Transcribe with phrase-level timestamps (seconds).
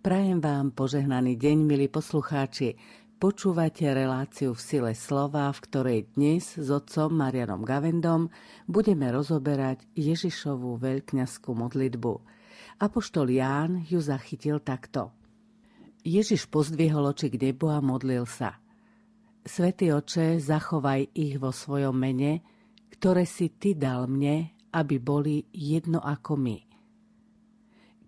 [0.00, 2.72] Prajem vám požehnaný deň, milí poslucháči.
[3.20, 8.32] Počúvate reláciu v sile slova, v ktorej dnes s otcom Marianom Gavendom
[8.64, 12.12] budeme rozoberať Ježišovú veľkňazskú modlitbu.
[12.80, 15.12] Apoštol Ján ju zachytil takto.
[16.00, 18.56] Ježiš pozdvihol oči k nebu a modlil sa.
[19.44, 22.40] Svetý oče, zachovaj ich vo svojom mene,
[22.88, 26.56] ktoré si ty dal mne, aby boli jedno ako my.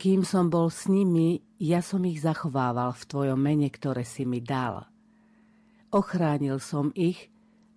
[0.00, 4.42] Kým som bol s nimi, ja som ich zachovával v tvojom mene, ktoré si mi
[4.42, 4.82] dal.
[5.94, 7.30] Ochránil som ich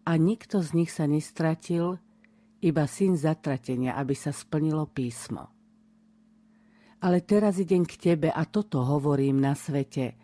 [0.10, 2.02] a nikto z nich sa nestratil,
[2.66, 5.54] iba syn zatratenia, aby sa splnilo písmo.
[7.06, 10.18] Ale teraz idem k tebe a toto hovorím na svete,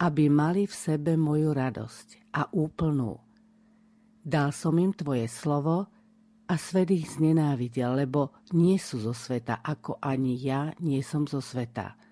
[0.00, 3.20] aby mali v sebe moju radosť a úplnú.
[4.24, 5.84] Dal som im tvoje slovo
[6.48, 11.44] a svet ich znenávidel, lebo nie sú zo sveta, ako ani ja nie som zo
[11.44, 12.05] sveta.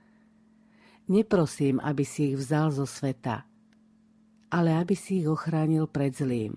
[1.04, 3.44] Neprosím, aby si ich vzal zo sveta,
[4.48, 6.56] ale aby si ich ochránil pred zlým.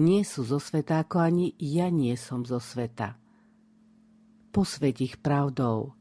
[0.00, 3.14] Nie sú zo sveta, ako ani ja nie som zo sveta.
[4.50, 5.94] Posveď ich pravdou.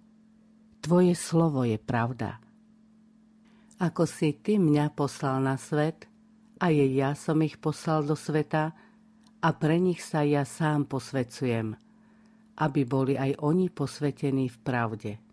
[0.81, 2.41] Tvoje slovo je pravda.
[3.77, 6.09] Ako si ty mňa poslal na svet,
[6.57, 8.73] a je ja som ich poslal do sveta,
[9.39, 11.77] a pre nich sa ja sám posvecujem,
[12.59, 15.28] aby boli aj oni posvetení v pravde.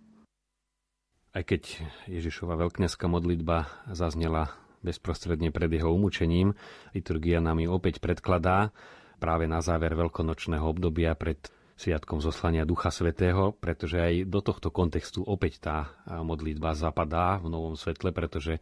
[1.36, 6.56] Aj keď Ježišova veľkňazská modlitba zaznela bezprostredne pred jeho umúčením.
[6.96, 8.72] Liturgia nám ju opäť predkladá
[9.20, 11.36] práve na záver veľkonočného obdobia pred
[11.76, 17.76] sviatkom zoslania Ducha Svetého, pretože aj do tohto kontextu opäť tá modlitba zapadá v novom
[17.76, 18.56] svetle, pretože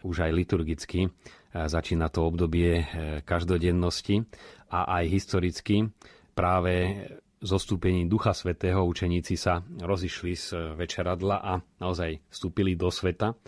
[0.00, 1.12] už aj liturgicky
[1.52, 2.84] začína to obdobie e,
[3.24, 4.24] každodennosti
[4.72, 5.88] a aj historicky
[6.32, 6.96] práve
[7.46, 13.38] zostúpení Ducha Svetého učeníci sa rozišli z večeradla a naozaj vstúpili do sveta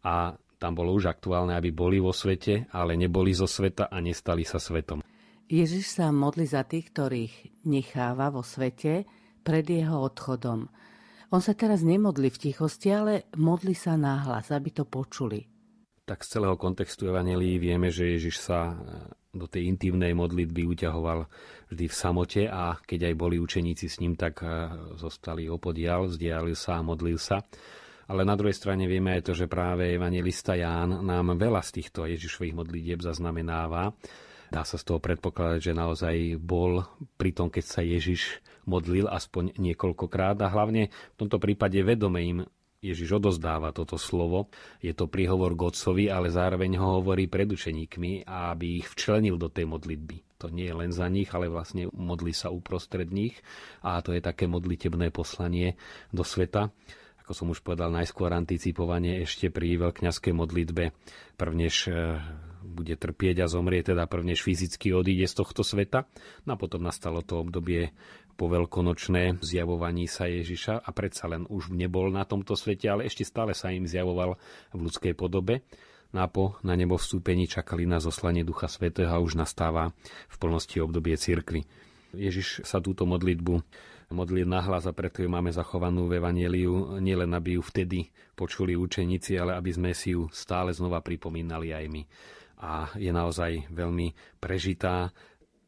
[0.00, 4.48] a tam bolo už aktuálne, aby boli vo svete, ale neboli zo sveta a nestali
[4.48, 5.04] sa svetom.
[5.44, 9.04] Ježiš sa modli za tých, ktorých necháva vo svete
[9.44, 10.72] pred jeho odchodom.
[11.28, 15.44] On sa teraz nemodli v tichosti, ale modli sa náhlas, aby to počuli.
[16.04, 18.74] Tak z celého kontextu Evangelii vieme, že Ježiš sa e,
[19.32, 21.24] do tej intimnej modlitby uťahoval
[21.72, 24.68] vždy v samote a keď aj boli učeníci s ním, tak e,
[25.00, 27.40] zostali opodial, vzdialil sa a modlil sa.
[28.04, 32.04] Ale na druhej strane vieme aj to, že práve evangelista Ján nám veľa z týchto
[32.04, 33.96] Ježišových modlitieb zaznamenáva.
[34.52, 36.84] Dá sa z toho predpokladať, že naozaj bol
[37.16, 42.38] pri tom, keď sa Ježiš modlil aspoň niekoľkokrát a hlavne v tomto prípade vedome im
[42.84, 44.52] Ježiš odozdáva toto slovo.
[44.84, 49.48] Je to príhovor k Otcovi, ale zároveň ho hovorí pred učeníkmi, aby ich včlenil do
[49.48, 50.36] tej modlitby.
[50.44, 53.40] To nie je len za nich, ale vlastne modlí sa uprostred nich
[53.80, 55.80] a to je také modlitebné poslanie
[56.12, 56.68] do sveta
[57.24, 60.92] ako som už povedal, najskôr anticipovanie ešte pri veľkňazskej modlitbe,
[61.40, 62.20] prvnež e,
[62.60, 66.04] bude trpieť a zomrie, teda prvnež fyzicky odíde z tohto sveta.
[66.44, 67.96] No a potom nastalo to obdobie
[68.34, 73.22] po veľkonočné zjavovaní sa Ježiša a predsa len už nebol na tomto svete, ale ešte
[73.22, 74.36] stále sa im zjavoval
[74.74, 75.62] v ľudskej podobe.
[76.14, 79.90] No po na nebo vstúpení čakali na zoslanie Ducha Svetého a už nastáva
[80.30, 81.66] v plnosti obdobie cirkvy.
[82.14, 83.58] Ježiš sa túto modlitbu
[84.14, 87.98] modliť nahlas a preto ju máme zachovanú v Evangeliu, nielen aby ju vtedy
[88.38, 92.02] počuli učeníci, ale aby sme si ju stále znova pripomínali aj my.
[92.62, 95.10] A je naozaj veľmi prežitá,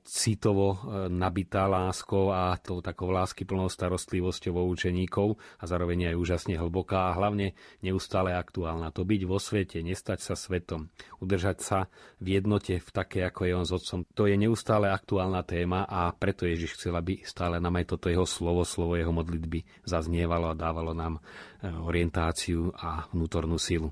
[0.06, 6.16] citovo e, nabitá láskou a tou takou lásky plnou starostlivosťou o učeníkov a zároveň aj
[6.16, 8.94] úžasne hlboká a hlavne neustále aktuálna.
[8.94, 10.88] To byť vo svete, nestať sa svetom,
[11.18, 11.78] udržať sa
[12.22, 16.14] v jednote v také, ako je on s otcom, to je neustále aktuálna téma a
[16.14, 20.58] preto Ježiš chcel, aby stále nám aj toto jeho slovo, slovo jeho modlitby zaznievalo a
[20.58, 21.20] dávalo nám e,
[21.66, 23.90] orientáciu a vnútornú silu.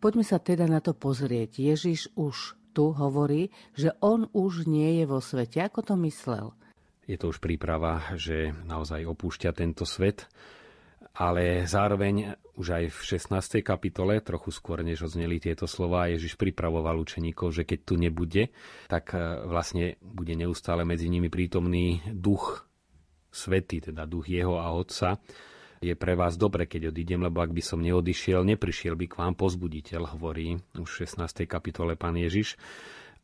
[0.00, 1.60] Poďme sa teda na to pozrieť.
[1.60, 5.64] Ježiš už tu hovorí, že on už nie je vo svete.
[5.64, 6.52] Ako to myslel?
[7.08, 10.28] Je to už príprava, že naozaj opúšťa tento svet,
[11.16, 12.98] ale zároveň už aj v
[13.32, 13.64] 16.
[13.64, 18.52] kapitole, trochu skôr než odzneli tieto slova, Ježiš pripravoval učeníkov, že keď tu nebude,
[18.92, 22.68] tak e, vlastne bude neustále medzi nimi prítomný duch
[23.32, 25.16] svety, teda duch jeho a otca,
[25.80, 29.34] je pre vás dobre, keď odídem, lebo ak by som neodišiel, neprišiel by k vám
[29.36, 31.44] pozbuditeľ, hovorí už v 16.
[31.44, 32.56] kapitole pán Ježiš.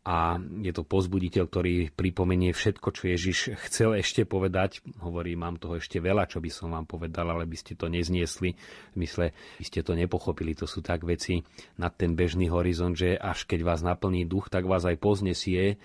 [0.03, 4.83] A je to pozbuditeľ, ktorý pripomenie všetko, čo Ježiš chcel ešte povedať.
[4.99, 8.59] Hovorí, mám toho ešte veľa, čo by som vám povedal, ale by ste to nezniesli.
[8.93, 10.59] V mysle, by ste to nepochopili.
[10.59, 11.47] To sú tak veci
[11.79, 15.79] nad ten bežný horizont, že až keď vás naplní duch, tak vás aj poznesie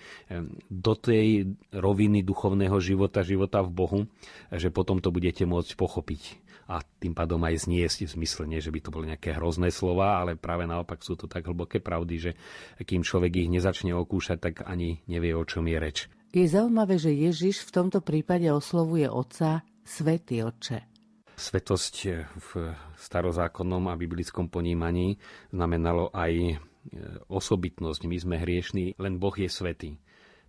[0.66, 4.00] do tej roviny duchovného života, života v Bohu,
[4.50, 8.68] že potom to budete môcť pochopiť a tým pádom aj zniesť v zmysle, nie že
[8.68, 12.30] by to boli nejaké hrozné slova, ale práve naopak sú to tak hlboké pravdy, že
[12.84, 15.98] kým človek ich nezačne okúšať, tak ani nevie, o čom je reč.
[16.28, 20.84] Je zaujímavé, že Ježiš v tomto prípade oslovuje Otca Svetý Oče.
[21.38, 21.94] Svetosť
[22.36, 22.48] v
[23.00, 25.16] starozákonnom a biblickom ponímaní
[25.48, 26.54] znamenalo aj e,
[27.32, 28.04] osobitnosť.
[28.04, 29.96] My sme hriešní, len Boh je svetý.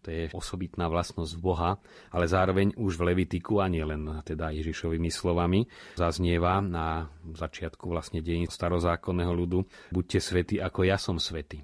[0.03, 1.79] To je osobitná vlastnosť Boha,
[2.09, 5.67] ale zároveň už v Levitiku a nie len teda Ježišovými slovami
[5.99, 9.59] zaznieva na začiatku vlastne deň starozákonného ľudu
[9.91, 11.63] buďte svätí ako ja som svätý.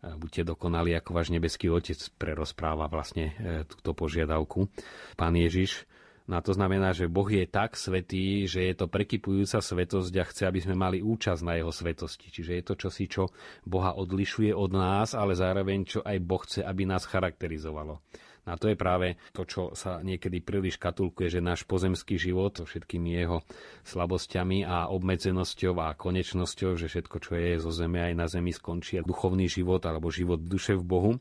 [0.00, 4.72] Buďte dokonali ako váš nebeský Otec prerozpráva vlastne e, túto požiadavku.
[5.12, 5.84] Pán Ježiš
[6.30, 10.24] No a to znamená, že Boh je tak svetý, že je to prekypujúca svetosť a
[10.30, 12.30] chce, aby sme mali účasť na jeho svetosti.
[12.30, 13.34] Čiže je to čosi, čo
[13.66, 17.98] Boha odlišuje od nás, ale zároveň čo aj Boh chce, aby nás charakterizovalo.
[18.46, 22.54] No a to je práve to, čo sa niekedy príliš katulkuje, že náš pozemský život
[22.54, 23.42] so všetkými jeho
[23.82, 29.02] slabosťami a obmedzenosťou a konečnosťou, že všetko, čo je zo zeme aj na zemi skončí
[29.02, 31.12] duchovný život alebo život duše v Bohu,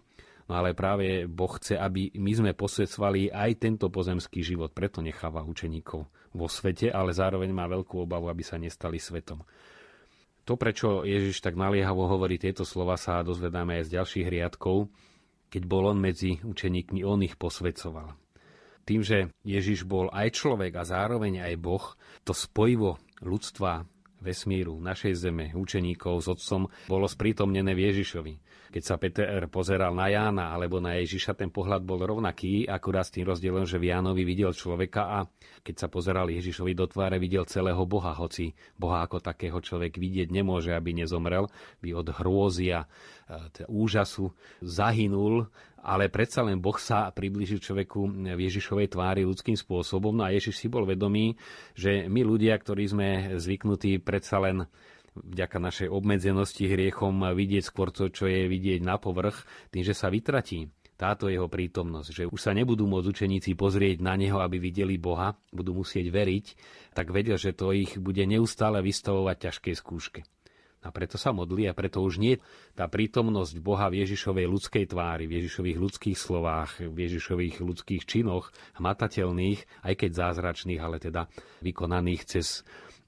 [0.49, 4.73] No ale práve Boh chce, aby my sme posvedcovali aj tento pozemský život.
[4.73, 9.45] Preto necháva učeníkov vo svete, ale zároveň má veľkú obavu, aby sa nestali svetom.
[10.49, 14.89] To, prečo Ježiš tak naliehavo hovorí tieto slova, sa dozvedáme aj z ďalších riadkov.
[15.53, 18.17] Keď bol on medzi učeníkmi, on ich posvedcoval.
[18.89, 21.85] Tým, že Ježiš bol aj človek a zároveň aj Boh,
[22.25, 23.85] to spojivo ľudstva,
[24.19, 28.33] vesmíru, našej zeme, učeníkov s otcom bolo sprítomnené v Ježišovi.
[28.69, 33.17] Keď sa Peter pozeral na Jána alebo na Ježiša, ten pohľad bol rovnaký, akurát s
[33.17, 35.19] tým rozdielom, že v Jánovi videl človeka a
[35.65, 40.29] keď sa pozeral Ježišovi do tváre, videl celého Boha, hoci Boha ako takého človek vidieť
[40.29, 41.49] nemôže, aby nezomrel,
[41.81, 44.29] by od hrôzy a e, úžasu
[44.61, 45.49] zahynul,
[45.81, 47.99] ale predsa len Boh sa priblížil človeku
[48.35, 50.11] v Ježišovej tvári ľudským spôsobom.
[50.11, 51.39] No a Ježiš si bol vedomý,
[51.73, 53.07] že my ľudia, ktorí sme
[53.39, 54.67] zvyknutí predsa len
[55.23, 60.07] vďaka našej obmedzenosti hriechom vidieť skôr to, čo je vidieť na povrch, tým, že sa
[60.07, 64.99] vytratí táto jeho prítomnosť, že už sa nebudú môcť učeníci pozrieť na neho, aby videli
[64.99, 66.45] Boha, budú musieť veriť,
[66.91, 70.21] tak vedia, že to ich bude neustále vystavovať ťažkej skúške.
[70.79, 72.39] A preto sa modlí a preto už nie
[72.71, 78.51] tá prítomnosť Boha v Ježišovej ľudskej tvári, v Ježišových ľudských slovách, v Ježišových ľudských činoch,
[78.79, 81.27] hmatateľných, aj keď zázračných, ale teda
[81.63, 82.63] vykonaných cez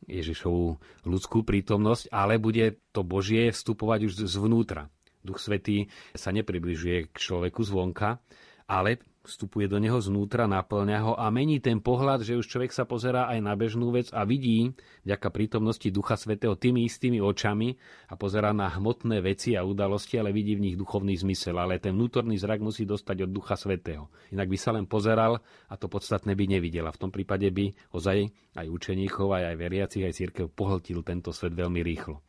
[0.10, 4.90] Ježišovú ľudskú prítomnosť, ale bude to Božie vstupovať už zvnútra.
[5.22, 8.18] Duch Svetý sa nepribližuje k človeku zvonka,
[8.66, 12.90] ale vstupuje do neho znútra, naplňa ho a mení ten pohľad, že už človek sa
[12.90, 14.74] pozerá aj na bežnú vec a vidí,
[15.06, 17.78] vďaka prítomnosti Ducha Svetého, tými istými očami
[18.10, 21.54] a pozerá na hmotné veci a udalosti, ale vidí v nich duchovný zmysel.
[21.54, 24.10] Ale ten vnútorný zrak musí dostať od Ducha Svetého.
[24.34, 25.38] Inak by sa len pozeral
[25.70, 26.90] a to podstatné by nevidel.
[26.90, 28.26] V tom prípade by ozaj
[28.58, 32.26] aj učeníkov, aj, aj veriacich, aj církev pohltil tento svet veľmi rýchlo.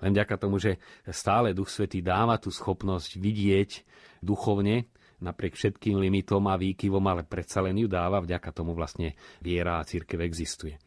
[0.00, 0.80] Len vďaka tomu, že
[1.12, 3.70] stále Duch Svetý dáva tú schopnosť vidieť
[4.24, 4.88] duchovne,
[5.20, 9.86] napriek všetkým limitom a výkyvom, ale predsa len ju dáva, vďaka tomu vlastne viera a
[9.86, 10.80] církev existuje.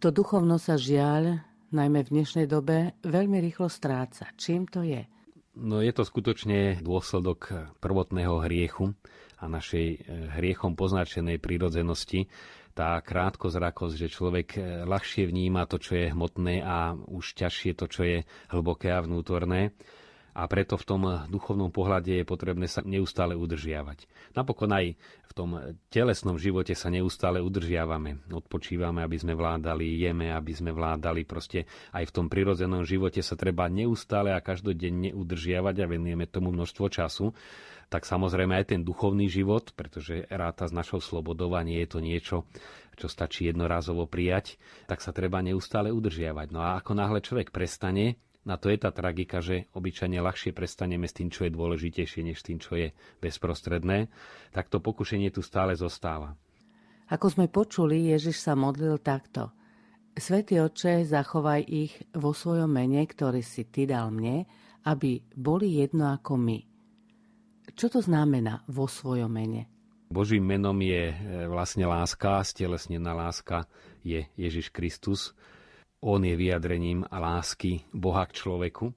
[0.00, 4.32] To duchovno sa žiaľ, najmä v dnešnej dobe, veľmi rýchlo stráca.
[4.36, 5.04] Čím to je?
[5.60, 8.96] No je to skutočne dôsledok prvotného hriechu
[9.40, 9.98] a našej eh,
[10.40, 12.28] hriechom poznačenej prírodzenosti.
[12.70, 17.84] Tá krátkozrakosť, že človek eh, ľahšie vníma to, čo je hmotné a už ťažšie to,
[17.90, 18.18] čo je
[18.52, 19.74] hlboké a vnútorné
[20.30, 24.06] a preto v tom duchovnom pohľade je potrebné sa neustále udržiavať.
[24.38, 25.50] Napokon aj v tom
[25.90, 28.26] telesnom živote sa neustále udržiavame.
[28.30, 31.22] Odpočívame, aby sme vládali, jeme, aby sme vládali.
[31.26, 36.50] Proste aj v tom prirodzenom živote sa treba neustále a každodenne udržiavať a venujeme tomu
[36.50, 37.30] množstvo času.
[37.90, 41.98] Tak samozrejme aj ten duchovný život, pretože ráta s našou slobodou a nie je to
[41.98, 42.36] niečo,
[42.94, 46.54] čo stačí jednorázovo prijať, tak sa treba neustále udržiavať.
[46.54, 48.14] No a ako náhle človek prestane
[48.48, 52.40] a to je tá tragika, že obyčajne ľahšie prestaneme s tým, čo je dôležitejšie, než
[52.40, 52.88] s tým, čo je
[53.20, 54.08] bezprostredné,
[54.56, 56.32] tak to pokušenie tu stále zostáva.
[57.10, 59.52] Ako sme počuli, Ježiš sa modlil takto.
[60.14, 64.46] Svetý oče, zachovaj ich vo svojom mene, ktorý si ty dal mne,
[64.86, 66.58] aby boli jedno ako my.
[67.76, 69.70] Čo to znamená vo svojom mene?
[70.10, 71.16] Božím menom je e,
[71.46, 73.70] vlastne láska, stelesnená láska
[74.02, 75.38] je Ježiš Kristus,
[76.00, 78.92] on je vyjadrením lásky Boha k človeku.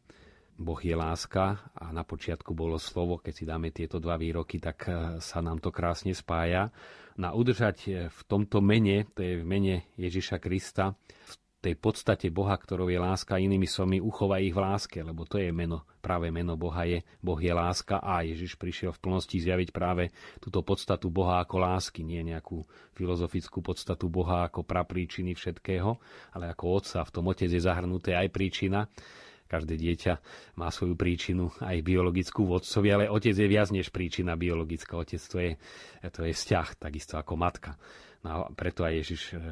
[0.53, 4.77] Boh je láska a na počiatku bolo slovo, keď si dáme tieto dva výroky, tak
[4.87, 6.71] eh, sa nám to krásne spája.
[7.19, 10.93] Na udržať eh, v tomto mene, to je v mene Ježiša Krista,
[11.27, 15.39] v tej podstate Boha, ktorou je láska, inými slovami uchovaj ich v láske, lebo to
[15.39, 19.71] je meno, práve meno Boha je, Boh je láska a Ježiš prišiel v plnosti zjaviť
[19.71, 20.11] práve
[20.43, 22.67] túto podstatu Boha ako lásky, nie nejakú
[22.99, 25.95] filozofickú podstatu Boha ako prapríčiny všetkého,
[26.35, 27.07] ale ako Otca.
[27.07, 28.91] V tom Otec je zahrnuté aj príčina,
[29.47, 30.13] každé dieťa
[30.57, 34.97] má svoju príčinu, aj biologickú vodcovi, ale otec je viac než príčina biologická.
[34.97, 35.51] Otec to je,
[36.09, 37.77] to je vzťah, takisto ako matka.
[38.23, 39.43] No preto aj Ježiš e,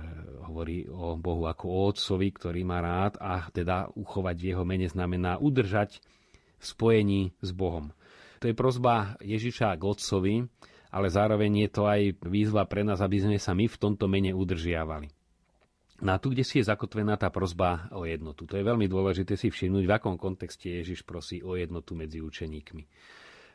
[0.47, 4.87] hovorí o Bohu ako o Otcovi, ktorý má rád a teda uchovať v jeho mene
[4.87, 5.99] znamená udržať
[6.55, 7.91] v spojení s Bohom.
[8.39, 10.35] To je prozba Ježiša k Otcovi,
[10.91, 14.31] ale zároveň je to aj výzva pre nás, aby sme sa my v tomto mene
[14.31, 15.11] udržiavali.
[16.01, 18.49] No a tu, kde si je zakotvená tá prozba o jednotu.
[18.49, 22.83] To je veľmi dôležité si všimnúť, v akom kontexte Ježiš prosí o jednotu medzi učeníkmi.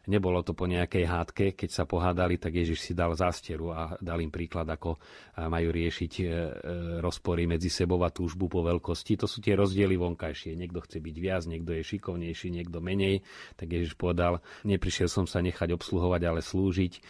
[0.07, 4.23] Nebolo to po nejakej hádke, keď sa pohádali, tak Ježiš si dal zásteru a dal
[4.23, 4.99] im príklad, ako
[5.37, 6.29] majú riešiť e, e,
[7.05, 9.21] rozpory medzi sebou a túžbu po veľkosti.
[9.21, 10.57] To sú tie rozdiely vonkajšie.
[10.57, 13.21] Niekto chce byť viac, niekto je šikovnejší, niekto menej.
[13.61, 16.93] Tak Ježiš povedal, neprišiel som sa nechať obsluhovať, ale slúžiť.
[16.97, 17.01] E,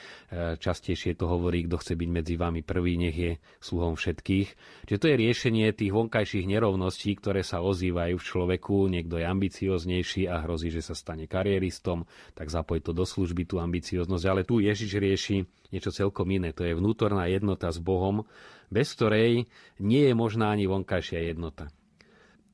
[0.58, 4.48] častejšie to hovorí, kto chce byť medzi vami prvý, nech je sluhom všetkých.
[4.90, 8.90] Čiže to je riešenie tých vonkajších nerovností, ktoré sa ozývajú v človeku.
[8.90, 12.02] Niekto je ambicioznejší a hrozí, že sa stane kariéristom,
[12.34, 15.42] tak zapoj to do služby, tú ambicioznosť, ale tu Ježiš rieši
[15.74, 16.54] niečo celkom iné.
[16.54, 18.22] To je vnútorná jednota s Bohom,
[18.70, 19.50] bez ktorej
[19.82, 21.66] nie je možná ani vonkajšia jednota.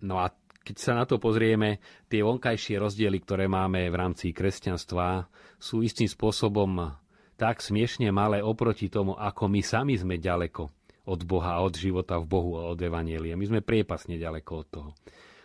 [0.00, 5.28] No a keď sa na to pozrieme, tie vonkajšie rozdiely, ktoré máme v rámci kresťanstva,
[5.60, 6.96] sú istým spôsobom
[7.36, 10.70] tak smiešne malé oproti tomu, ako my sami sme ďaleko
[11.10, 13.34] od Boha, od života v Bohu a od Evanielia.
[13.34, 14.90] My sme priepasne ďaleko od toho.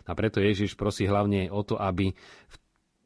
[0.08, 2.56] A preto Ježiš prosí hlavne o to, aby v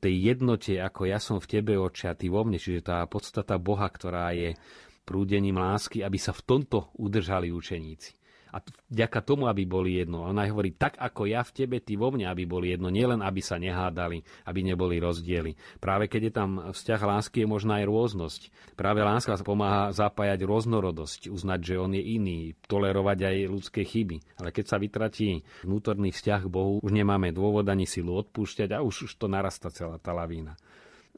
[0.02, 3.62] tej jednote, ako ja som v tebe, oče, a ty vo mne, čiže tá podstata
[3.62, 4.58] Boha, ktorá je
[5.06, 8.21] prúdením lásky, aby sa v tomto udržali učeníci
[8.52, 8.60] a
[8.92, 10.28] vďaka tomu, aby boli jedno.
[10.28, 12.92] A ona hovorí, tak ako ja v tebe, ty vo mne, aby boli jedno.
[12.92, 15.80] Nielen, aby sa nehádali, aby neboli rozdiely.
[15.80, 18.42] Práve keď je tam vzťah lásky, je možná aj rôznosť.
[18.76, 24.44] Práve láska pomáha zapájať rôznorodosť, uznať, že on je iný, tolerovať aj ľudské chyby.
[24.44, 28.84] Ale keď sa vytratí vnútorný vzťah k Bohu, už nemáme dôvod ani silu odpúšťať a
[28.84, 30.60] už, už to narasta celá tá lavína.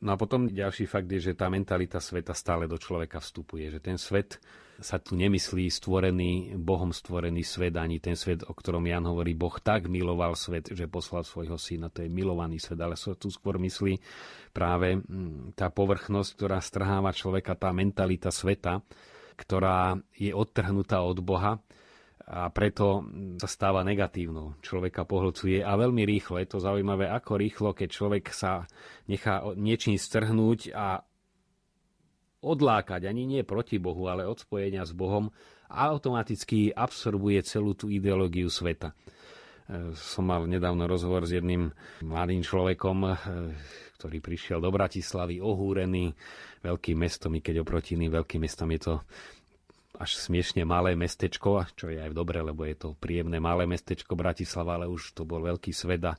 [0.03, 3.79] No a potom ďalší fakt je, že tá mentalita sveta stále do človeka vstupuje, že
[3.79, 4.35] ten svet
[4.81, 9.53] sa tu nemyslí stvorený, Bohom stvorený svet, ani ten svet, o ktorom Jan hovorí, Boh
[9.61, 11.93] tak miloval svet, že poslal svojho syna.
[11.93, 14.01] To je milovaný svet, ale sa tu skôr myslí
[14.49, 18.81] práve mm, tá povrchnosť, ktorá strháva človeka, tá mentalita sveta,
[19.37, 21.61] ktorá je odtrhnutá od Boha
[22.23, 23.03] a preto
[23.35, 24.55] sa stáva negatívnou.
[24.63, 26.39] Človeka pohlcuje a veľmi rýchlo.
[26.39, 28.63] Je to zaujímavé, ako rýchlo, keď človek sa
[29.11, 31.03] nechá niečím strhnúť a
[32.43, 35.31] odlákať, ani nie proti Bohu, ale od spojenia s Bohom,
[35.71, 38.93] automaticky absorbuje celú tú ideológiu sveta.
[38.93, 41.71] E, som mal nedávno rozhovor s jedným
[42.03, 43.11] mladým človekom, e,
[43.97, 46.11] ktorý prišiel do Bratislavy ohúrený
[46.61, 48.95] veľkým mestom, i keď oproti iným veľkým mestom je to
[49.93, 54.81] až smiešne malé mestečko, čo je aj dobre, lebo je to príjemné malé mestečko Bratislava,
[54.81, 56.17] ale už to bol veľký svet a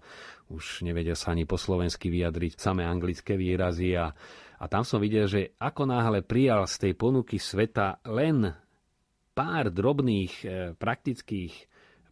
[0.54, 4.14] už nevedel sa ani po slovensky vyjadriť samé anglické výrazy a
[4.58, 8.54] a tam som videl, že ako náhle prijal z tej ponuky sveta len
[9.34, 10.46] pár drobných e,
[10.78, 11.52] praktických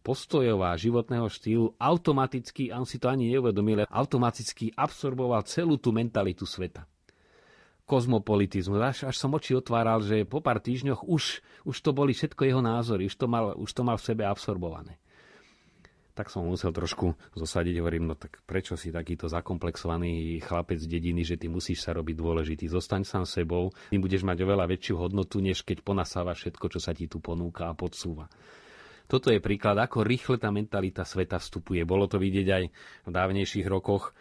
[0.03, 5.95] postojov a životného štýlu, automaticky, a on si to ani neuvedomil, automaticky absorboval celú tú
[5.95, 6.83] mentalitu sveta.
[7.87, 8.79] Kozmopolitizmus.
[8.79, 12.63] Až, až som oči otváral, že po pár týždňoch už, už to boli všetko jeho
[12.63, 14.99] názory, už to mal, už to mal v sebe absorbované
[16.13, 21.25] tak som musel trošku zosadiť, hovorím, no tak prečo si takýto zakomplexovaný chlapec z dediny,
[21.25, 22.69] že ty musíš sa robiť dôležitý.
[22.69, 26.93] Zostaň sám sebou, ty budeš mať oveľa väčšiu hodnotu, než keď ponasáva všetko, čo sa
[26.93, 28.29] ti tu ponúka a podsúva.
[29.09, 31.83] Toto je príklad, ako rýchle tá mentalita sveta vstupuje.
[31.83, 32.63] Bolo to vidieť aj
[33.03, 34.15] v dávnejších rokoch,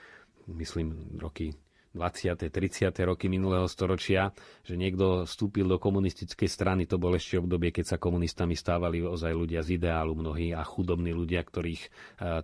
[0.49, 1.55] myslím roky
[1.93, 2.49] 20.
[2.49, 2.89] 30.
[3.05, 4.33] roky minulého storočia,
[4.65, 6.89] že niekto vstúpil do komunistickej strany.
[6.89, 11.13] To bolo ešte obdobie, keď sa komunistami stávali ozaj ľudia z ideálu mnohí a chudobní
[11.13, 11.89] ľudia, ktorých e,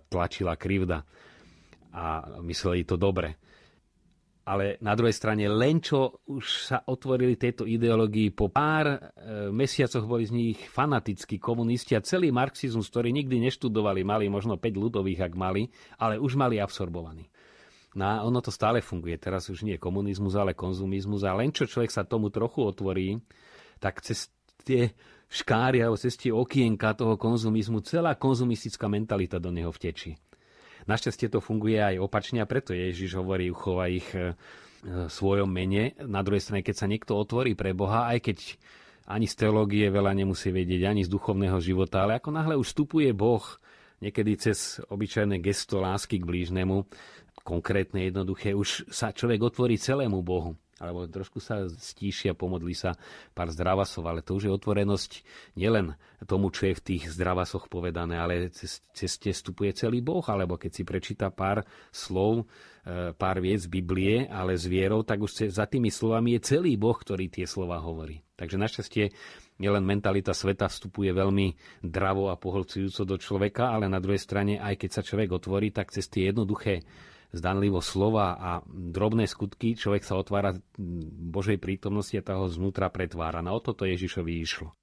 [0.05, 1.01] tlačila krivda.
[1.89, 3.41] A mysleli to dobre.
[4.49, 8.97] Ale na druhej strane, len čo už sa otvorili tejto ideológii, po pár e,
[9.49, 14.73] mesiacoch boli z nich fanatickí komunisti a celý marxizmus, ktorý nikdy neštudovali, mali možno 5
[14.73, 15.69] ľudových, ak mali,
[16.01, 17.29] ale už mali absorbovaný.
[17.97, 19.17] No a ono to stále funguje.
[19.17, 21.25] Teraz už nie komunizmus, ale konzumizmus.
[21.25, 23.17] A len čo človek sa tomu trochu otvorí,
[23.81, 24.29] tak cez
[24.61, 24.93] tie
[25.29, 30.17] škáry alebo cez tie okienka toho konzumizmu celá konzumistická mentalita do neho vtečí.
[30.89, 34.33] Našťastie to funguje aj opačne a preto Ježiš hovorí, uchova ich e,
[35.05, 35.93] svojom mene.
[36.01, 38.37] Na druhej strane, keď sa niekto otvorí pre Boha, aj keď
[39.09, 43.09] ani z teológie veľa nemusí vedieť, ani z duchovného života, ale ako náhle už vstupuje
[43.13, 43.41] Boh
[43.99, 46.87] niekedy cez obyčajné gesto lásky k blížnemu,
[47.41, 52.95] konkrétne, jednoduché, už sa človek otvorí celému Bohu alebo trošku sa stíšia, pomodlí sa
[53.35, 55.11] pár zdravasov, ale to už je otvorenosť
[55.59, 55.93] nielen
[56.23, 60.71] tomu, čo je v tých zdravasoch povedané, ale cez, ceste vstupuje celý Boh, alebo keď
[60.71, 62.47] si prečíta pár slov,
[62.87, 66.95] e, pár viec Biblie, ale s vierou, tak už za tými slovami je celý Boh,
[66.95, 68.23] ktorý tie slova hovorí.
[68.39, 69.11] Takže našťastie
[69.59, 74.79] nielen mentalita sveta vstupuje veľmi dravo a pohlcujúco do človeka, ale na druhej strane, aj
[74.79, 76.87] keď sa človek otvorí, tak cez tie jednoduché
[77.29, 80.57] zdanlivo slova a drobné skutky, človek sa otvára
[81.29, 83.45] Božej prítomnosti a toho znútra pretvára.
[83.45, 84.73] Na o toto Ježišovi išlo.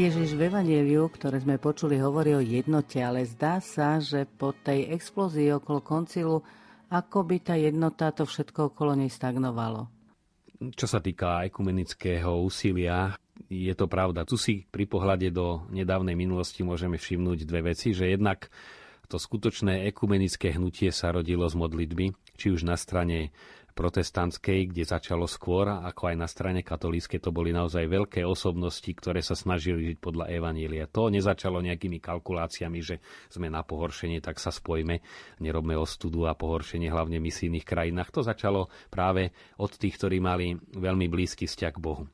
[0.00, 4.96] Ježiš v Evangeliu, ktoré sme počuli, hovorí o jednote, ale zdá sa, že po tej
[4.96, 6.40] explózii okolo koncilu,
[6.88, 9.92] ako by tá jednota, to všetko okolo nej stagnovalo.
[10.72, 13.12] Čo sa týka ekumenického úsilia,
[13.52, 14.24] je to pravda.
[14.24, 18.48] Tu si pri pohľade do nedávnej minulosti môžeme všimnúť dve veci, že jednak
[19.04, 23.36] to skutočné ekumenické hnutie sa rodilo z modlitby, či už na strane
[23.74, 29.22] protestantskej, kde začalo skôr, ako aj na strane katolíckej, to boli naozaj veľké osobnosti, ktoré
[29.22, 30.90] sa snažili žiť podľa Evanília.
[30.90, 35.02] To nezačalo nejakými kalkuláciami, že sme na pohoršenie, tak sa spojme,
[35.40, 38.10] nerobme ostudu a pohoršenie hlavne v misijných krajinách.
[38.14, 42.04] To začalo práve od tých, ktorí mali veľmi blízky vzťah k Bohu.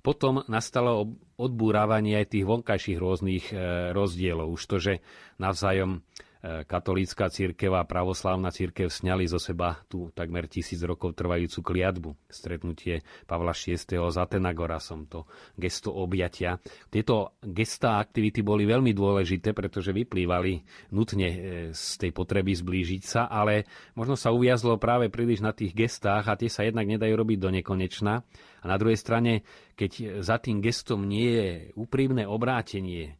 [0.00, 3.56] Potom nastalo odbúravanie aj tých vonkajších rôznych e,
[3.92, 4.48] rozdielov.
[4.56, 5.04] Už to, že
[5.36, 6.00] navzájom
[6.40, 12.10] katolícka církev a pravoslávna církev sňali zo seba tú takmer tisíc rokov trvajúcu kliatbu.
[12.32, 13.76] Stretnutie Pavla VI.
[13.76, 15.28] s Atenagorasom, to
[15.60, 16.56] gesto objatia.
[16.88, 20.64] Tieto gestá aktivity boli veľmi dôležité, pretože vyplývali
[20.96, 21.38] nutne e,
[21.76, 26.38] z tej potreby zblížiť sa, ale možno sa uviazlo práve príliš na tých gestách a
[26.40, 28.24] tie sa jednak nedajú robiť do nekonečna.
[28.60, 29.44] A na druhej strane,
[29.76, 33.19] keď za tým gestom nie je úprimné obrátenie,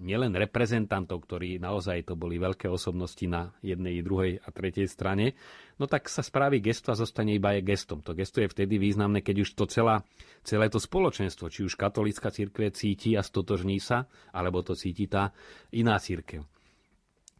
[0.00, 5.36] nielen reprezentantov, ktorí naozaj to boli veľké osobnosti na jednej, druhej a tretej strane,
[5.76, 8.00] no tak sa spraví gesto a zostane iba aj gestom.
[8.00, 10.00] To gesto je vtedy významné, keď už to celá,
[10.40, 15.36] celé to spoločenstvo, či už katolická církev cíti a stotožní sa, alebo to cíti tá
[15.68, 16.40] iná církev.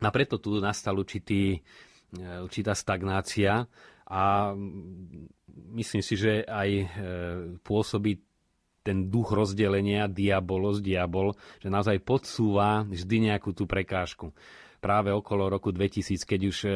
[0.05, 1.61] A preto tu nastal určitý, e,
[2.45, 3.65] určitá stagnácia
[4.05, 4.53] a
[5.73, 6.87] myslím si, že aj e,
[7.65, 8.21] pôsobí
[8.87, 14.31] ten duch rozdelenia, diabolos, diabol, že naozaj podsúva vždy nejakú tú prekážku.
[14.77, 16.70] Práve okolo roku 2000, keď už e,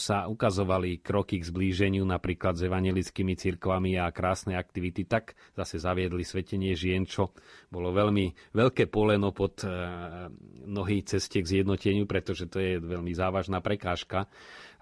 [0.00, 6.22] sa ukazovali kroky k zblíženiu napríklad s evangelickými cirkvami a krásne aktivity, tak zase zaviedli
[6.22, 7.36] svetenie žien, čo
[7.68, 9.68] bolo veľmi veľké poleno pod e,
[10.64, 14.30] nohy ceste k zjednoteniu, pretože to je veľmi závažná prekážka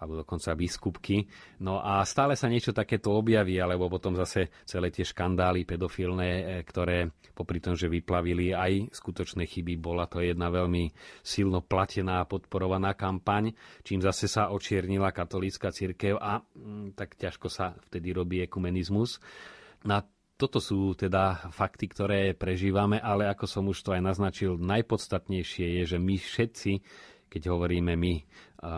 [0.05, 1.25] alebo dokonca biskupky.
[1.65, 6.45] No a stále sa niečo takéto objaví, alebo potom zase celé tie škandály pedofilné, e,
[6.61, 10.93] ktoré popri tom, že vyplavili aj skutočné chyby, bola to jedna veľmi
[11.25, 17.49] silno platená a podporovaná kampaň, čím zase sa očiernila katolícka cirkev a mm, tak ťažko
[17.49, 19.25] sa vtedy robí ekumenizmus.
[19.89, 20.05] Na
[20.37, 25.97] toto sú teda fakty, ktoré prežívame, ale ako som už to aj naznačil, najpodstatnejšie je,
[25.97, 26.73] že my všetci
[27.35, 28.15] keď hovoríme my,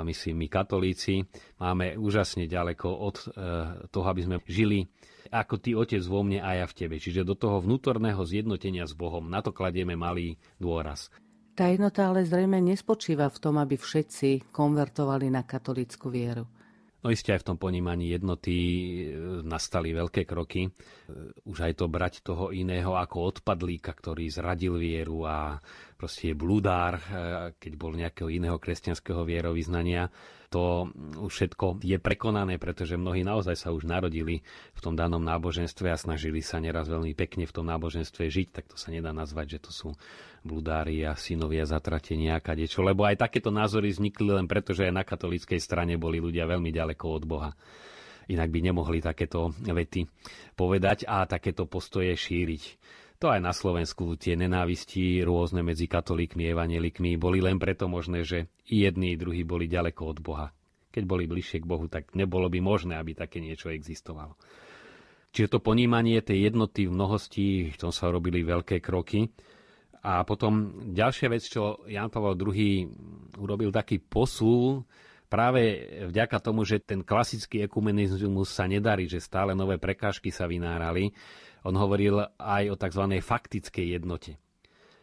[0.06, 1.22] myslím my katolíci,
[1.62, 3.26] máme úžasne ďaleko od e,
[3.90, 4.86] toho, aby sme žili
[5.30, 6.96] ako ty otec vo mne a ja v tebe.
[7.02, 11.10] Čiže do toho vnútorného zjednotenia s Bohom, na to kladieme malý dôraz.
[11.56, 16.44] Tá jednota ale zrejme nespočíva v tom, aby všetci konvertovali na katolícku vieru.
[17.06, 18.66] No isté aj v tom ponímaní jednoty e,
[19.46, 20.66] nastali veľké kroky.
[20.66, 20.70] E,
[21.46, 25.54] už aj to brať toho iného ako odpadlíka, ktorý zradil vieru a
[25.94, 27.02] proste je bludár, e,
[27.62, 30.10] keď bol nejakého iného kresťanského vierovýznania
[30.56, 30.88] to
[31.20, 34.40] už všetko je prekonané, pretože mnohí naozaj sa už narodili
[34.72, 38.64] v tom danom náboženstve a snažili sa neraz veľmi pekne v tom náboženstve žiť, tak
[38.72, 39.88] to sa nedá nazvať, že to sú
[40.40, 44.96] bludári a synovia zatratenia a kadečo, lebo aj takéto názory vznikli len preto, že aj
[44.96, 47.50] na katolíckej strane boli ľudia veľmi ďaleko od Boha.
[48.32, 50.08] Inak by nemohli takéto vety
[50.56, 52.62] povedať a takéto postoje šíriť.
[53.16, 58.28] To aj na Slovensku tie nenávisti rôzne medzi katolíkmi a evanelikmi boli len preto možné,
[58.28, 60.52] že i jedni, i druhí boli ďaleko od Boha.
[60.92, 64.36] Keď boli bližšie k Bohu, tak nebolo by možné, aby také niečo existovalo.
[65.32, 69.28] Čiže to ponímanie tej jednoty v mnohosti, v tom sa robili veľké kroky.
[70.04, 72.88] A potom ďalšia vec, čo Jan Pavel II
[73.40, 74.84] urobil taký posúl,
[75.26, 81.10] práve vďaka tomu, že ten klasický ekumenizmus sa nedarí, že stále nové prekážky sa vynárali,
[81.66, 83.04] on hovoril aj o tzv.
[83.18, 84.38] faktickej jednote.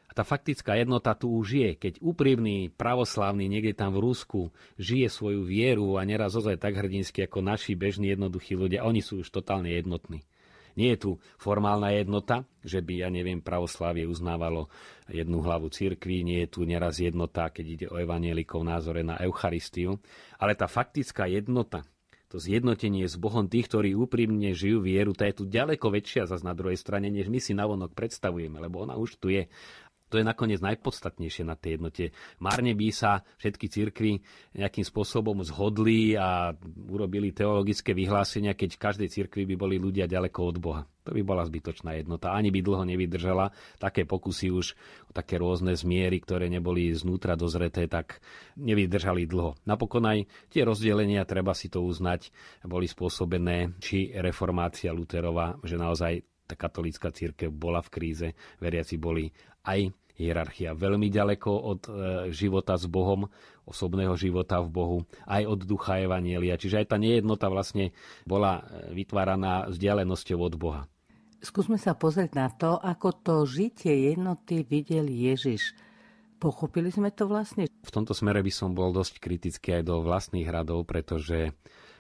[0.08, 1.71] A tá faktická jednota tu už je.
[1.73, 7.26] Keď úprimný pravoslavný niekde tam v Rusku žije svoju vieru a neraz ozaj tak hrdinsky
[7.26, 10.21] ako naši bežní jednoduchí ľudia, oni sú už totálne jednotní.
[10.73, 14.73] Nie je tu formálna jednota, že by, ja neviem, pravoslávie uznávalo
[15.06, 20.02] jednu hlavu cirkvi, nie je tu neraz jednota, keď ide o evanielikov názore na Eucharistiu,
[20.41, 21.86] ale tá faktická jednota,
[22.34, 26.41] to zjednotenie s Bohom tých, ktorí úprimne žijú vieru, tá je tu ďaleko väčšia zase
[26.41, 29.46] na druhej strane, než my si navonok predstavujeme, lebo ona už tu je.
[30.13, 32.13] To je nakoniec najpodstatnejšie na tej jednote.
[32.38, 34.21] Márne by sa všetky cirkvy
[34.54, 36.54] nejakým spôsobom zhodli a
[36.86, 40.82] urobili teologické vyhlásenia, keď v každej cirkvi by boli ľudia ďaleko od Boha.
[41.04, 42.32] To by bola zbytočná jednota.
[42.32, 43.49] Ani by dlho nevydržala.
[43.82, 44.78] Také pokusy už
[45.10, 48.21] o také rôzne zmiery, ktoré neboli znútra dozreté, tak
[48.62, 49.58] nevydržali dlho.
[49.65, 52.30] Napokon aj tie rozdelenia, treba si to uznať,
[52.69, 58.28] boli spôsobené, či reformácia Luterova, že naozaj tá katolícka církev bola v kríze,
[58.60, 59.32] veriaci boli
[59.63, 61.91] aj hierarchia veľmi ďaleko od e,
[62.30, 63.26] života s Bohom,
[63.65, 66.60] osobného života v Bohu, aj od ducha Evanielia.
[66.60, 67.95] Čiže aj tá nejednota vlastne
[68.28, 70.82] bola e, vytváraná vzdialenosťou od Boha.
[71.43, 75.76] Skúsme sa pozrieť na to, ako to žitie jednoty videl Ježiš.
[76.39, 77.67] Pochopili sme to vlastne?
[77.67, 81.52] V tomto smere by som bol dosť kritický aj do vlastných radov, pretože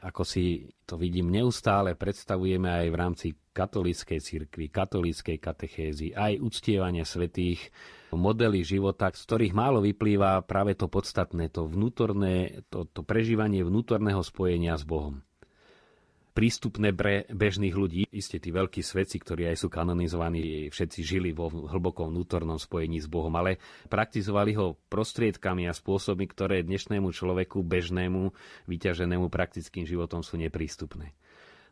[0.03, 7.05] ako si to vidím neustále, predstavujeme aj v rámci katolíckej cirkvi, katolíckej katechézy, aj uctievania
[7.05, 7.69] svetých,
[8.11, 14.25] modely života, z ktorých málo vyplýva práve to podstatné, to vnútorné, to, to prežívanie vnútorného
[14.25, 15.21] spojenia s Bohom
[16.33, 18.01] prístupné pre bežných ľudí.
[18.09, 23.07] Isté tí veľkí svedci, ktorí aj sú kanonizovaní, všetci žili vo hlbokom vnútornom spojení s
[23.07, 28.33] Bohom, ale praktizovali ho prostriedkami a spôsobmi, ktoré dnešnému človeku, bežnému,
[28.65, 31.13] vyťaženému praktickým životom sú neprístupné.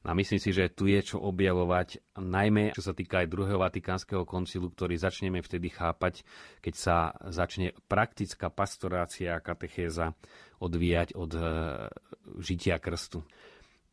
[0.01, 4.25] A myslím si, že tu je čo objavovať, najmä čo sa týka aj druhého Vatikánskeho
[4.25, 6.25] koncilu, ktorý začneme vtedy chápať,
[6.65, 6.95] keď sa
[7.29, 10.17] začne praktická pastorácia a katechéza
[10.57, 11.41] odvíjať od e,
[12.41, 13.21] žitia krstu.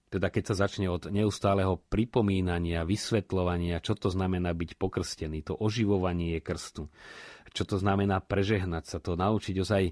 [0.09, 6.41] Teda keď sa začne od neustáleho pripomínania, vysvetľovania, čo to znamená byť pokrstený, to oživovanie
[6.41, 6.89] krstu
[7.53, 9.83] čo to znamená prežehnať sa, to naučiť ozaj,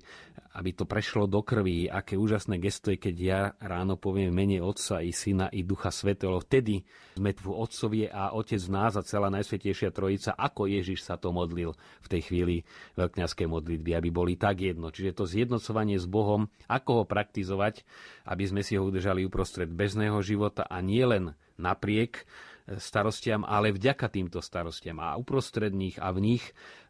[0.57, 5.05] aby to prešlo do krvi, aké úžasné gesto je, keď ja ráno poviem mene Otca
[5.05, 6.41] i Syna i Ducha Svetého.
[6.41, 6.81] Vtedy
[7.21, 11.29] sme tu Otcovie a Otec v nás a celá Najsvetejšia Trojica, ako Ježiš sa to
[11.29, 12.57] modlil v tej chvíli
[12.97, 14.89] veľkňaskej modlitby, aby boli tak jedno.
[14.89, 17.85] Čiže to zjednocovanie s Bohom, ako ho praktizovať,
[18.25, 22.25] aby sme si ho udržali uprostred bežného života a nie len napriek
[22.67, 26.45] starostiam, ale vďaka týmto starostiam a uprostred nich a v nich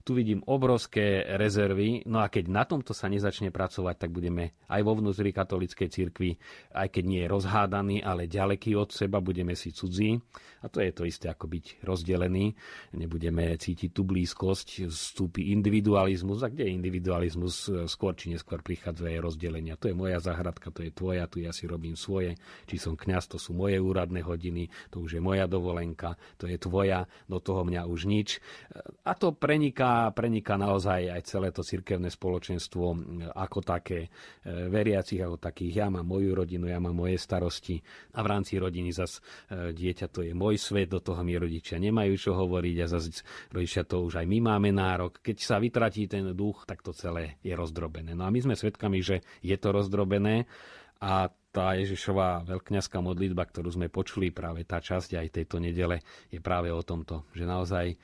[0.06, 4.80] tu vidím obrovské rezervy, no a keď na tomto sa nezačne pracovať, tak budeme aj
[4.86, 6.38] vo vnútri katolíckej cirkvi,
[6.70, 10.14] aj keď nie je rozhádaný, ale ďaleký od seba, budeme si cudzí.
[10.62, 12.54] A to je to isté ako byť rozdelený.
[12.94, 16.46] Nebudeme cítiť tú blízkosť, vstúpi individualizmus.
[16.46, 17.66] A kde je individualizmus?
[17.90, 19.74] Skôr či neskôr prichádza aj rozdelenia.
[19.74, 22.38] To je moja zahradka, to je tvoja, tu ja si robím svoje.
[22.70, 26.58] Či som kňaz, to sú moje úradné hodiny, to už je moja dovolenka, to je
[26.62, 28.38] tvoja, do toho mňa už nič.
[29.02, 32.84] A to preniká preniká naozaj aj celé to cirkevné spoločenstvo
[33.34, 34.08] ako také e,
[34.68, 35.84] veriacich, ako takých.
[35.84, 37.80] Ja mám moju rodinu, ja mám moje starosti
[38.16, 41.76] a v rámci rodiny zas e, dieťa to je môj svet, do toho mi rodičia
[41.76, 45.20] nemajú čo hovoriť a zase rodičia to už aj my máme nárok.
[45.20, 48.14] Keď sa vytratí ten duch, tak to celé je rozdrobené.
[48.16, 50.48] No a my sme svedkami, že je to rozdrobené
[51.00, 56.36] a tá Ježišová veľkňazská modlitba, ktorú sme počuli, práve tá časť aj tejto nedele, je
[56.36, 57.96] práve o tomto, že naozaj e,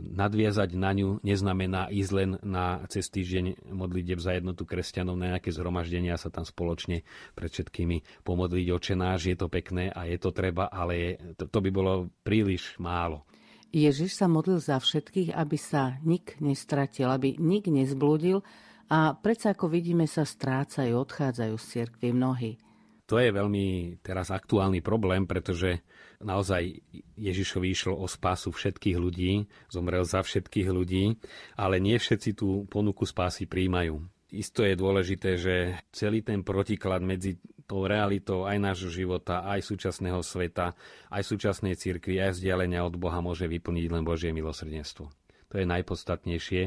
[0.00, 5.52] nadviazať na ňu neznamená ísť len na cez týždeň modliť za jednotu kresťanov na nejaké
[5.52, 7.04] zhromaždenia sa tam spoločne
[7.36, 11.58] pred všetkými pomodliť očenáš, je to pekné a je to treba, ale je, to, to
[11.60, 13.28] by bolo príliš málo.
[13.70, 18.42] Ježiš sa modlil za všetkých, aby sa nik nestratil, aby nik nezblúdil
[18.90, 22.58] a predsa ako vidíme sa strácajú, odchádzajú z cirkvi mnohí.
[23.06, 25.82] To je veľmi teraz aktuálny problém, pretože
[26.20, 26.84] naozaj
[27.16, 31.16] Ježišovi išlo o spásu všetkých ľudí, zomrel za všetkých ľudí,
[31.56, 34.00] ale nie všetci tú ponuku spásy príjmajú.
[34.30, 35.54] Isto je dôležité, že
[35.90, 40.74] celý ten protiklad medzi tou realitou aj nášho života, aj súčasného sveta,
[41.10, 45.19] aj súčasnej cirkvi, aj vzdialenia od Boha môže vyplniť len Božie milosrdenstvo.
[45.50, 46.62] To je najpodstatnejšie.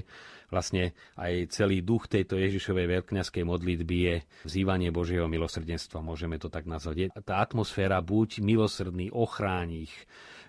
[0.51, 4.15] Vlastne aj celý duch tejto Ježišovej veľkňaskej modlitby je
[4.45, 7.09] vzývanie Božieho milosrdenstva, môžeme to tak nazvať.
[7.25, 9.95] Tá atmosféra buď milosrdný, ochráň ich,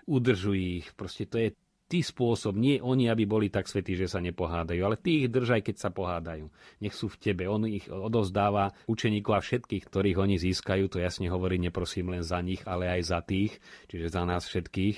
[0.05, 1.49] udržuj ich, proste to je
[1.85, 5.61] ty spôsob, nie oni, aby boli tak svetí, že sa nepohádajú, ale ty ich držaj,
[5.61, 6.49] keď sa pohádajú.
[6.81, 7.45] Nech sú v tebe.
[7.45, 12.41] On ich odovzdáva učeníkov a všetkých, ktorých oni získajú, to jasne hovorí, neprosím len za
[12.41, 14.97] nich, ale aj za tých, čiže za nás všetkých.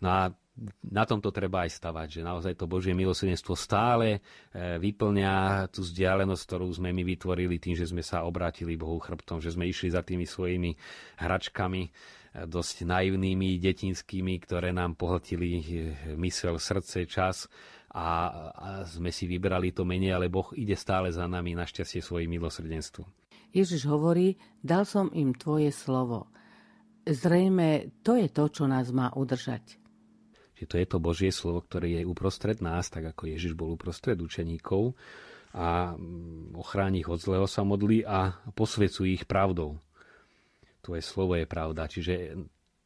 [0.00, 0.22] No a
[0.84, 4.20] na tomto treba aj stavať, že naozaj to Božie milosrdenstvo stále
[4.52, 9.40] e, vyplňa tú vzdialenosť, ktorú sme my vytvorili tým, že sme sa obrátili Bohu chrbtom,
[9.40, 10.76] že sme išli za tými svojimi
[11.24, 11.82] hračkami,
[12.32, 15.62] dosť naivnými, detinskými, ktoré nám pohltili eh,
[16.16, 17.48] mysel, srdce, čas
[17.92, 18.32] a
[18.88, 23.04] sme si vybrali to menej, ale Boh ide stále za nami našťastie svojim milosrdenstvom.
[23.52, 26.32] Ježiš hovorí, dal som im tvoje slovo.
[27.04, 29.81] Zrejme to je to, čo nás má udržať.
[30.58, 34.20] Že to je to Božie slovo, ktoré je uprostred nás, tak ako Ježiš bol uprostred
[34.20, 34.94] učeníkov
[35.52, 39.80] a mm, ochráni ich od zlého sa modlí a posvecuje ich pravdou
[40.82, 41.86] tvoje slovo je pravda.
[41.86, 42.34] Čiže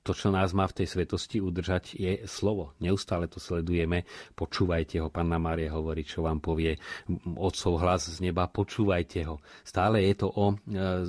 [0.04, 2.76] to, čo nás má v tej svetosti udržať, je slovo.
[2.78, 4.06] Neustále to sledujeme.
[4.38, 5.10] Počúvajte ho.
[5.10, 6.78] Panna Mária hovorí, čo vám povie
[7.34, 8.46] Otcov hlas z neba.
[8.46, 9.42] Počúvajte ho.
[9.66, 10.56] Stále je to o e,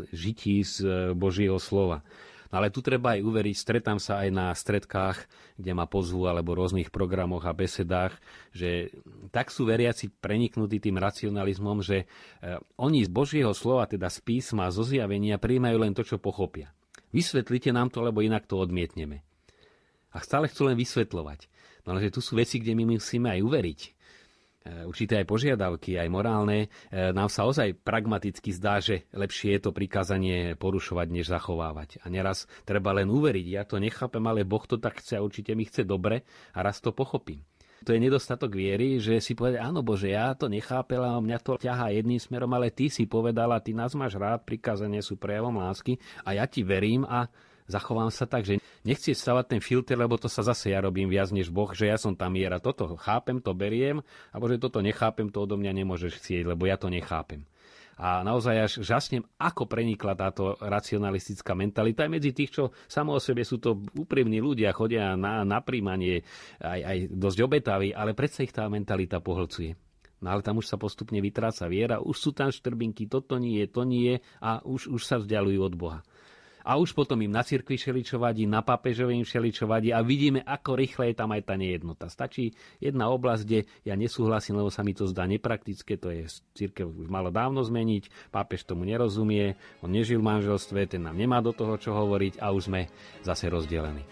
[0.10, 2.02] žití z e, Božieho slova.
[2.52, 5.18] No ale tu treba aj uveriť, stretám sa aj na stredkách,
[5.60, 8.16] kde ma pozvú, alebo rôznych programoch a besedách,
[8.56, 8.94] že
[9.36, 12.06] tak sú veriaci preniknutí tým racionalizmom, že e,
[12.80, 16.72] oni z Božieho slova, teda z písma, zo zjavenia, príjmajú len to, čo pochopia.
[17.12, 19.24] Vysvetlite nám to, lebo inak to odmietneme.
[20.16, 21.52] A stále chcú len vysvetľovať.
[21.84, 23.80] No ale že tu sú veci, kde my musíme aj uveriť.
[24.66, 29.62] E, určité aj požiadavky, aj morálne, e, nám sa ozaj pragmaticky zdá, že lepšie je
[29.64, 32.02] to prikázanie porušovať, než zachovávať.
[32.04, 33.48] A neraz treba len uveriť.
[33.48, 36.82] Ja to nechápem, ale Boh to tak chce a určite mi chce dobre a raz
[36.82, 37.46] to pochopím
[37.86, 41.56] to je nedostatok viery, že si povedal, áno Bože, ja to nechápel a mňa to
[41.56, 45.96] ťahá jedným smerom, ale ty si povedala, ty nás máš rád, prikázanie sú prejavom lásky
[46.28, 47.30] a ja ti verím a
[47.68, 51.30] zachovám sa tak, že nechci stavať ten filter, lebo to sa zase ja robím viac
[51.30, 52.64] než Boh, že ja som tam miera.
[52.64, 54.02] Toto chápem, to beriem,
[54.32, 57.44] a že toto nechápem, to odo mňa nemôžeš chcieť, lebo ja to nechápem
[57.98, 63.22] a naozaj až žasnem, ako prenikla táto racionalistická mentalita aj medzi tých, čo samo o
[63.22, 66.22] sebe sú to úprimní ľudia, chodia na, na príjmanie
[66.62, 69.74] aj, aj dosť obetaví, ale predsa ich tá mentalita pohlcuje.
[70.22, 73.68] No ale tam už sa postupne vytráca viera, už sú tam štrbinky, toto nie je,
[73.70, 76.00] to nie je a už, už sa vzdialujú od Boha
[76.68, 80.44] a už potom im na cirkvi všeličo vadí, na pápežovi im všeličo vadí a vidíme,
[80.44, 82.12] ako rýchle je tam aj tá nejednota.
[82.12, 82.52] Stačí
[82.84, 86.28] jedna oblasť, kde ja nesúhlasím, lebo sa mi to zdá nepraktické, to je
[86.60, 91.40] církev už malo dávno zmeniť, pápež tomu nerozumie, on nežil v manželstve, ten nám nemá
[91.40, 92.92] do toho čo hovoriť a už sme
[93.24, 94.04] zase rozdelení.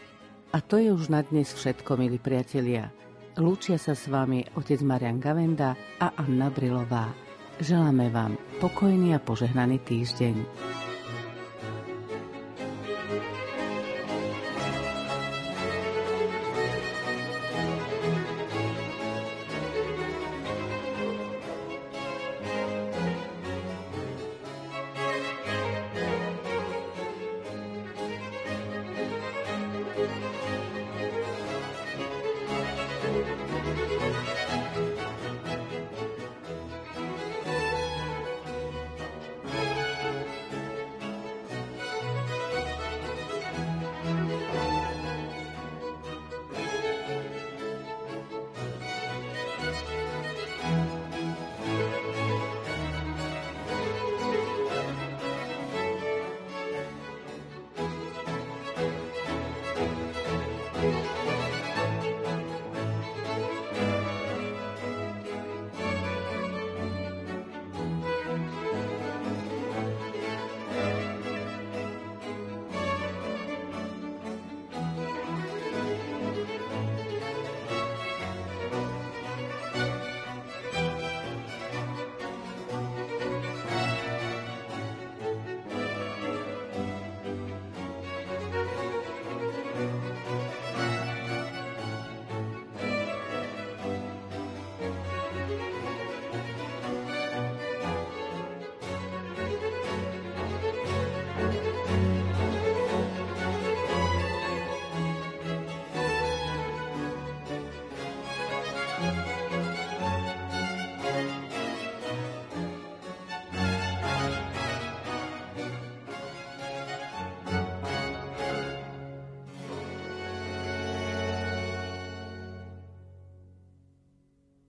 [0.56, 2.88] A to je už na dnes všetko, milí priatelia.
[3.36, 7.12] Lúčia sa s vami otec Marian Gavenda a Anna Brilová.
[7.60, 10.36] Želáme vám pokojný a požehnaný týždeň.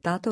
[0.06, 0.30] Táto